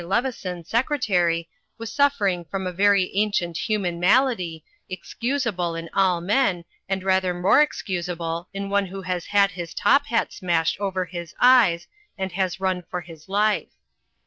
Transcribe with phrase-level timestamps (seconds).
[0.03, 1.47] Leveson, Secretary,
[1.77, 7.61] was suffering from a very ancient human malady, excusable in all men and rather more
[7.61, 11.87] excusable in one who has had his top hat smashed over his eyes
[12.17, 13.69] and has run for his life.